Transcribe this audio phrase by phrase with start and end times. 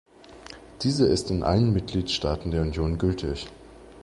[0.81, 3.45] Diese ist in allen Mitgliedstaaten der Union gültig.